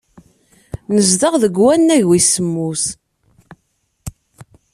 [0.93, 2.83] Nezdeɣ deg wannag wis semmus.